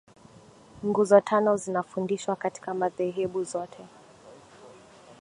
nguzo 0.85 1.21
tano 1.21 1.57
zinafundishwa 1.57 2.35
katika 2.35 2.73
madhehebu 2.73 3.43
zote 3.43 3.83